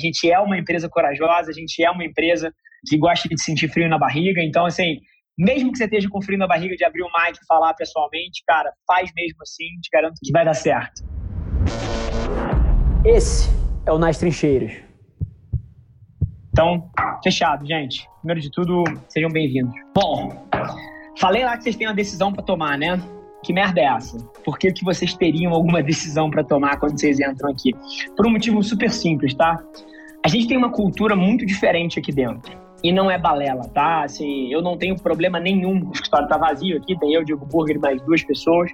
[0.00, 2.52] gente é uma empresa corajosa, a gente é uma empresa
[2.88, 4.42] que gosta de sentir frio na barriga.
[4.42, 4.98] Então, assim,
[5.38, 8.42] mesmo que você esteja com frio na barriga de abrir o mic e falar pessoalmente,
[8.46, 11.02] cara, faz mesmo assim, te garanto que vai dar certo.
[13.04, 13.48] Esse
[13.86, 14.72] é o Nas Trincheiras.
[16.52, 16.90] Então,
[17.22, 18.06] fechado, gente.
[18.18, 19.72] Primeiro de tudo, sejam bem-vindos.
[19.94, 20.46] Bom,
[21.18, 23.00] falei lá que vocês têm uma decisão para tomar, né?
[23.42, 24.18] Que merda é essa?
[24.44, 27.72] Por que, que vocês teriam alguma decisão para tomar quando vocês entram aqui?
[28.16, 29.58] Por um motivo super simples, tá?
[30.24, 32.58] A gente tem uma cultura muito diferente aqui dentro.
[32.82, 34.04] E não é balela, tá?
[34.04, 35.88] Assim, eu não tenho problema nenhum.
[35.88, 38.70] O escritório tá vazio aqui, tem eu, Diego Burger e mais duas pessoas.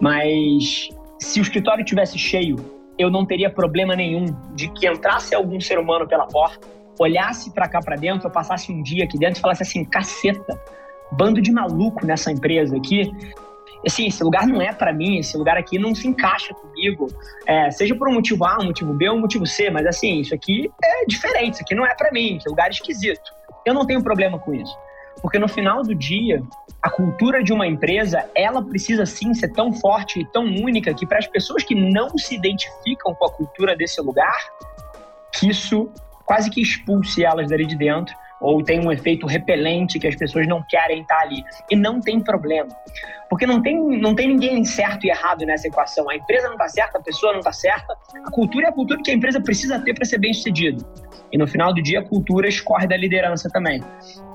[0.00, 2.56] Mas se o escritório tivesse cheio,
[2.98, 6.66] eu não teria problema nenhum de que entrasse algum ser humano pela porta,
[6.98, 10.60] olhasse para cá para dentro, eu passasse um dia aqui dentro e falasse assim: caceta,
[11.12, 13.10] bando de maluco nessa empresa aqui
[13.86, 17.08] assim, esse lugar não é para mim, esse lugar aqui não se encaixa comigo,
[17.46, 20.20] é, seja por um motivo A, um motivo B ou um motivo C, mas assim,
[20.20, 23.32] isso aqui é diferente, isso aqui não é para mim, que lugar esquisito.
[23.64, 24.76] Eu não tenho problema com isso.
[25.20, 26.42] Porque no final do dia,
[26.82, 31.06] a cultura de uma empresa, ela precisa sim ser tão forte e tão única que
[31.06, 34.38] para as pessoas que não se identificam com a cultura desse lugar,
[35.34, 35.90] que isso
[36.24, 40.46] quase que expulse elas dali de dentro ou tem um efeito repelente que as pessoas
[40.46, 41.44] não querem estar ali.
[41.70, 42.70] E não tem problema.
[43.28, 46.08] Porque não tem, não tem ninguém certo e errado nessa equação.
[46.10, 47.96] A empresa não está certa, a pessoa não está certa.
[48.24, 50.84] A cultura é a cultura que a empresa precisa ter para ser bem sucedido.
[51.32, 53.80] E no final do dia, a cultura escorre da liderança também.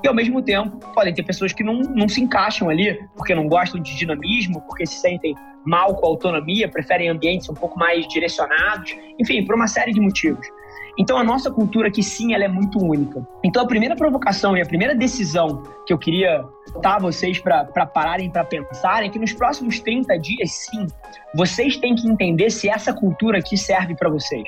[0.04, 3.48] E ao mesmo tempo, podem ter pessoas que não, não se encaixam ali, porque não
[3.48, 8.08] gostam de dinamismo, porque se sentem mal com a autonomia, preferem ambientes um pouco mais
[8.08, 10.48] direcionados, enfim, por uma série de motivos.
[10.98, 13.26] Então a nossa cultura aqui sim, ela é muito única.
[13.44, 16.44] Então a primeira provocação e a primeira decisão que eu queria
[16.74, 20.88] botar vocês para pararem para pensarem é que nos próximos 30 dias, sim,
[21.36, 24.48] vocês têm que entender se essa cultura aqui serve para vocês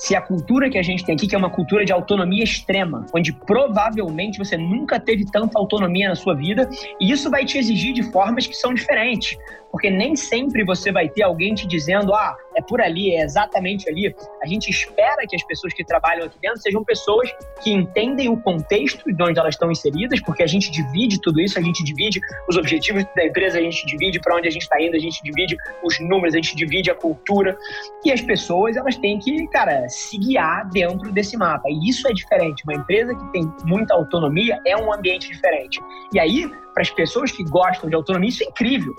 [0.00, 3.04] se a cultura que a gente tem aqui, que é uma cultura de autonomia extrema,
[3.14, 7.92] onde provavelmente você nunca teve tanta autonomia na sua vida, e isso vai te exigir
[7.92, 9.36] de formas que são diferentes.
[9.70, 13.88] Porque nem sempre você vai ter alguém te dizendo, ah, é por ali, é exatamente
[13.88, 14.14] ali.
[14.42, 17.30] A gente espera que as pessoas que trabalham aqui dentro sejam pessoas
[17.62, 21.58] que entendem o contexto de onde elas estão inseridas, porque a gente divide tudo isso,
[21.58, 24.80] a gente divide os objetivos da empresa, a gente divide para onde a gente está
[24.80, 27.56] indo, a gente divide os números, a gente divide a cultura.
[28.04, 31.68] E as pessoas, elas têm que, cara, se guiar dentro desse mapa.
[31.68, 32.62] E isso é diferente.
[32.64, 35.80] Uma empresa que tem muita autonomia é um ambiente diferente.
[36.12, 38.94] E aí, para as pessoas que gostam de autonomia, isso é incrível.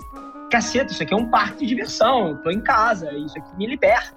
[0.52, 3.66] Caceta, isso aqui é um parque de diversão, eu estou em casa, isso aqui me
[3.66, 4.14] liberta.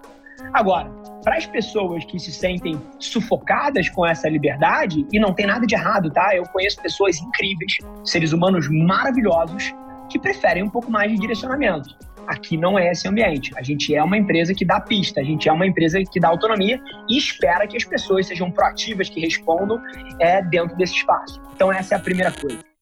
[0.51, 0.89] Agora,
[1.23, 5.73] para as pessoas que se sentem sufocadas com essa liberdade, e não tem nada de
[5.73, 6.35] errado, tá?
[6.35, 9.73] Eu conheço pessoas incríveis, seres humanos maravilhosos,
[10.09, 11.95] que preferem um pouco mais de direcionamento.
[12.27, 13.53] Aqui não é esse ambiente.
[13.55, 16.27] A gente é uma empresa que dá pista, a gente é uma empresa que dá
[16.27, 19.81] autonomia e espera que as pessoas sejam proativas, que respondam
[20.19, 21.41] é, dentro desse espaço.
[21.55, 22.74] Então, essa é a primeira coisa.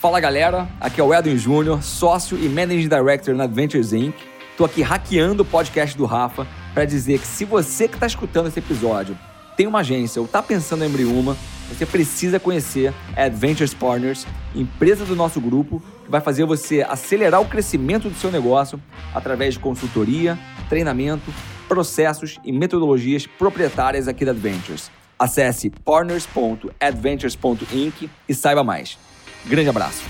[0.00, 4.16] Fala galera, aqui é o Edwin Júnior, sócio e Managing Director na Adventures Inc.
[4.56, 8.46] Tô aqui hackeando o podcast do Rafa para dizer que se você que está escutando
[8.46, 9.14] esse episódio
[9.58, 11.36] tem uma agência ou está pensando em abrir uma,
[11.68, 17.42] você precisa conhecer a Adventures Partners, empresa do nosso grupo que vai fazer você acelerar
[17.42, 18.80] o crescimento do seu negócio
[19.14, 20.38] através de consultoria,
[20.70, 21.30] treinamento,
[21.68, 24.90] processos e metodologias proprietárias aqui da Adventures.
[25.18, 29.09] Acesse partners.adventures.inc e saiba mais.
[29.46, 30.04] Grande abraço.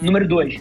[0.00, 0.60] Número dois,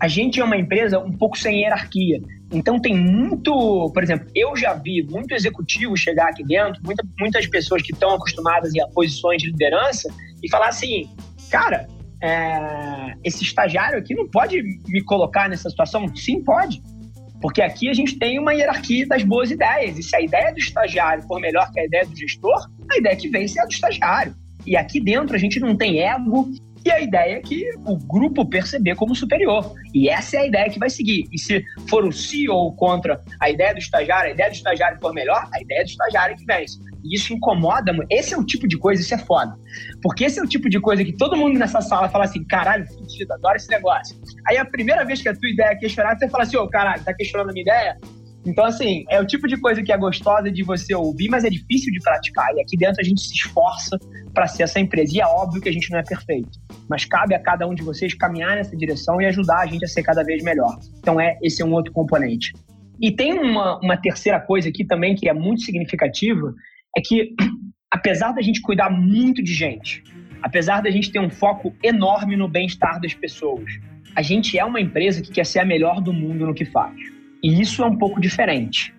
[0.00, 2.20] a gente é uma empresa um pouco sem hierarquia.
[2.52, 7.46] Então tem muito, por exemplo, eu já vi muito executivo chegar aqui dentro, muita, muitas
[7.46, 11.08] pessoas que estão acostumadas a posições de liderança e falar assim,
[11.50, 11.88] cara,
[12.22, 16.06] é, esse estagiário aqui não pode me colocar nessa situação?
[16.14, 16.82] Sim, pode.
[17.40, 19.98] Porque aqui a gente tem uma hierarquia das boas ideias.
[19.98, 23.16] E se a ideia do estagiário for melhor que a ideia do gestor, a ideia
[23.16, 24.34] que vence é a do estagiário.
[24.66, 26.50] E aqui dentro a gente não tem ego,
[26.84, 29.72] e a ideia é que o grupo perceber como superior.
[29.94, 31.26] E essa é a ideia que vai seguir.
[31.32, 35.14] E se for o CEO contra a ideia do estagiário, a ideia do estagiário for
[35.14, 36.78] melhor, a ideia do estagiário é que vence.
[37.02, 37.90] E isso incomoda.
[38.10, 39.56] Esse é o tipo de coisa, isso é foda.
[40.02, 42.86] Porque esse é o tipo de coisa que todo mundo nessa sala fala assim: caralho,
[42.86, 44.14] fudido, adoro esse negócio.
[44.46, 46.68] Aí a primeira vez que a tua ideia é questionada, você fala assim: ô, oh,
[46.68, 47.98] caralho, tá questionando a minha ideia?
[48.46, 51.50] Então, assim, é o tipo de coisa que é gostosa de você ouvir, mas é
[51.50, 52.54] difícil de praticar.
[52.54, 53.98] E aqui dentro a gente se esforça
[54.34, 55.16] para ser essa empresa.
[55.16, 56.50] E é óbvio que a gente não é perfeito.
[56.88, 59.88] Mas cabe a cada um de vocês caminhar nessa direção e ajudar a gente a
[59.88, 60.78] ser cada vez melhor.
[60.98, 62.52] Então, é esse é um outro componente.
[63.00, 66.52] E tem uma, uma terceira coisa aqui também que é muito significativa,
[66.96, 67.34] é que
[67.90, 70.02] apesar da gente cuidar muito de gente,
[70.42, 73.72] apesar da gente ter um foco enorme no bem-estar das pessoas,
[74.14, 76.94] a gente é uma empresa que quer ser a melhor do mundo no que faz.
[77.44, 78.94] E isso é um pouco diferente.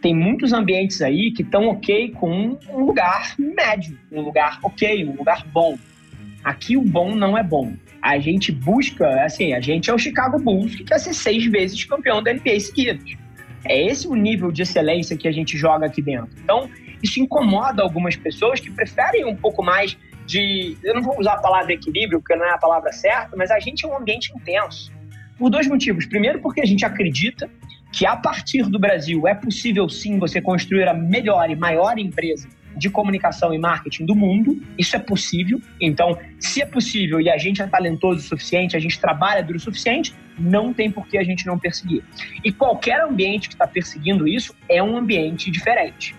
[0.00, 5.14] tem muitos ambientes aí que estão ok com um lugar médio, um lugar ok, um
[5.14, 5.76] lugar bom.
[6.42, 7.74] Aqui o bom não é bom.
[8.00, 11.84] A gente busca, assim, a gente é o Chicago Bulls, que quer ser seis vezes
[11.84, 13.14] campeão da NBA seguidos.
[13.62, 16.30] É esse o nível de excelência que a gente joga aqui dentro.
[16.42, 16.70] Então,
[17.02, 20.78] isso incomoda algumas pessoas que preferem um pouco mais de.
[20.82, 23.60] Eu não vou usar a palavra equilíbrio, porque não é a palavra certa, mas a
[23.60, 24.90] gente é um ambiente intenso.
[25.38, 26.06] Por dois motivos.
[26.06, 27.50] Primeiro, porque a gente acredita
[27.92, 32.48] que a partir do Brasil é possível sim você construir a melhor e maior empresa
[32.76, 34.60] de comunicação e marketing do mundo.
[34.78, 35.60] Isso é possível.
[35.80, 39.58] Então, se é possível e a gente é talentoso o suficiente, a gente trabalha duro
[39.58, 42.04] o suficiente, não tem por que a gente não perseguir.
[42.44, 46.14] E qualquer ambiente que está perseguindo isso é um ambiente diferente.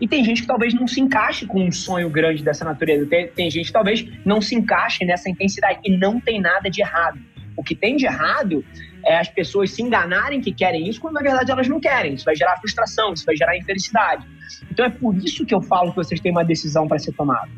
[0.00, 3.06] E tem gente que talvez não se encaixe com um sonho grande dessa natureza.
[3.06, 5.78] Tem, tem gente que talvez não se encaixe nessa intensidade.
[5.84, 7.18] E não tem nada de errado.
[7.56, 8.64] O que tem de errado
[9.04, 12.14] é as pessoas se enganarem que querem isso, quando na verdade elas não querem.
[12.14, 14.26] Isso vai gerar frustração, isso vai gerar infelicidade.
[14.70, 17.48] Então é por isso que eu falo que vocês têm uma decisão para ser tomada.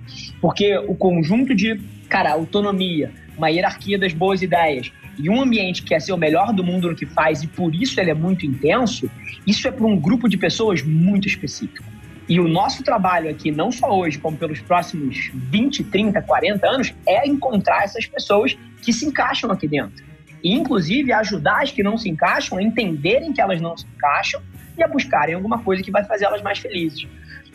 [0.40, 5.88] Porque o conjunto de, cara, autonomia, uma hierarquia das boas ideias e um ambiente que
[5.88, 8.44] quer ser o melhor do mundo no que faz e por isso ele é muito
[8.44, 9.10] intenso,
[9.46, 11.95] isso é para um grupo de pessoas muito específico.
[12.28, 16.94] E o nosso trabalho aqui, não só hoje, como pelos próximos 20, 30, 40 anos,
[17.06, 20.05] é encontrar essas pessoas que se encaixam aqui dentro.
[20.43, 24.43] E, inclusive, ajudar as que não se encaixam a entenderem que elas não se encaixam
[24.76, 27.06] e a buscarem alguma coisa que vai fazer elas mais felizes.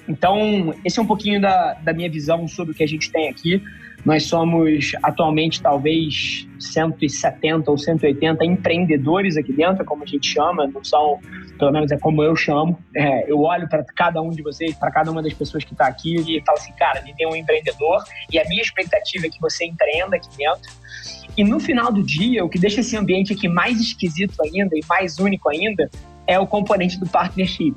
[0.07, 3.29] Então, esse é um pouquinho da, da minha visão sobre o que a gente tem
[3.29, 3.61] aqui.
[4.03, 10.83] Nós somos atualmente talvez 170 ou 180 empreendedores aqui dentro, como a gente chama, não
[10.83, 11.19] são,
[11.59, 12.79] pelo menos é como eu chamo.
[12.95, 15.85] É, eu olho para cada um de vocês, para cada uma das pessoas que está
[15.85, 19.39] aqui e falo assim, cara, ele tem um empreendedor e a minha expectativa é que
[19.39, 20.71] você empreenda aqui dentro.
[21.37, 24.81] E no final do dia, o que deixa esse ambiente aqui mais esquisito ainda e
[24.89, 25.89] mais único ainda
[26.27, 27.75] é o componente do partnership.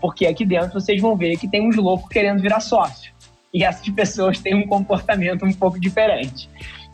[0.00, 3.12] Porque aqui dentro vocês vão ver que tem uns loucos querendo virar sócio
[3.52, 6.48] e essas pessoas têm um comportamento um pouco diferente.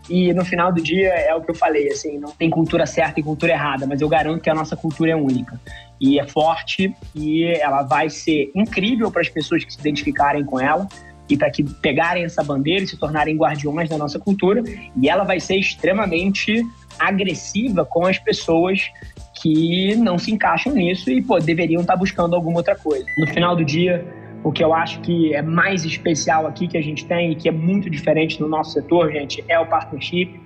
[0.09, 3.21] E no final do dia é o que eu falei, assim, não tem cultura certa
[3.21, 5.59] e cultura errada, mas eu garanto que a nossa cultura é única
[5.99, 10.61] e é forte e ela vai ser incrível para as pessoas que se identificarem com
[10.61, 10.87] ela
[11.27, 14.63] e para que pegarem essa bandeira e se tornarem guardiões da nossa cultura
[15.01, 16.63] e ela vai ser extremamente
[16.99, 18.91] agressiva com as pessoas
[19.45, 23.05] que não se encaixam nisso e pô, deveriam estar buscando alguma outra coisa.
[23.19, 24.03] No final do dia,
[24.43, 27.47] o que eu acho que é mais especial aqui que a gente tem e que
[27.47, 30.41] é muito diferente no nosso setor, gente, é o partnership,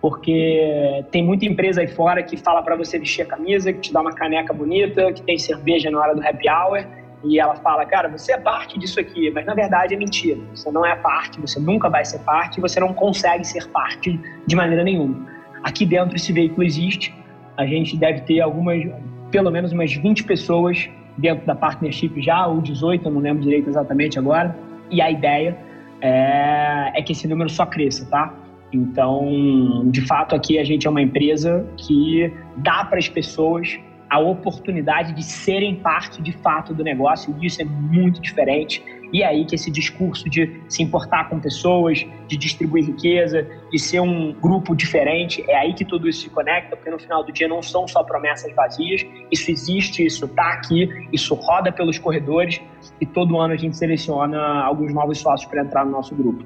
[0.00, 3.92] porque tem muita empresa aí fora que fala para você vestir a camisa, que te
[3.92, 6.86] dá uma caneca bonita, que tem cerveja na hora do happy hour,
[7.24, 10.38] e ela fala, cara, você é parte disso aqui, mas na verdade é mentira.
[10.54, 14.54] Você não é parte, você nunca vai ser parte, você não consegue ser parte de
[14.54, 15.26] maneira nenhuma.
[15.64, 17.12] Aqui dentro esse veículo existe,
[17.56, 18.82] a gente deve ter algumas,
[19.30, 23.68] pelo menos umas 20 pessoas dentro da partnership já, ou 18, eu não lembro direito
[23.68, 24.56] exatamente agora.
[24.90, 25.56] E a ideia
[26.00, 28.34] é, é que esse número só cresça, tá?
[28.72, 33.78] Então, de fato, aqui a gente é uma empresa que dá para as pessoas
[34.08, 38.82] a oportunidade de serem parte de fato do negócio, e isso é muito diferente.
[39.12, 43.78] E é aí que esse discurso de se importar com pessoas, de distribuir riqueza, de
[43.78, 47.32] ser um grupo diferente, é aí que tudo isso se conecta, porque no final do
[47.32, 52.60] dia não são só promessas vazias, isso existe, isso está aqui, isso roda pelos corredores
[53.00, 56.44] e todo ano a gente seleciona alguns novos sócios para entrar no nosso grupo.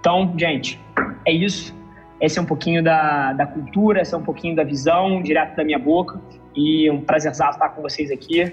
[0.00, 0.80] Então, gente,
[1.26, 1.78] é isso.
[2.20, 5.64] Esse é um pouquinho da, da cultura, esse é um pouquinho da visão, direto da
[5.64, 6.20] minha boca.
[6.54, 8.52] E um prazer estar com vocês aqui.